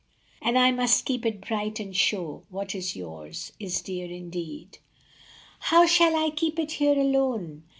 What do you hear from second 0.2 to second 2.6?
And I must keep it bright, and show That